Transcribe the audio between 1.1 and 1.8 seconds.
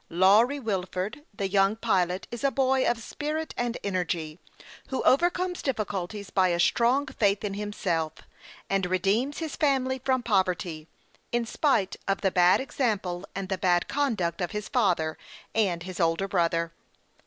the young